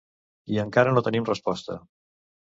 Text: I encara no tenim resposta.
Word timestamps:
I 0.53 0.55
encara 0.61 0.93
no 0.95 1.03
tenim 1.07 1.27
resposta. 1.27 1.77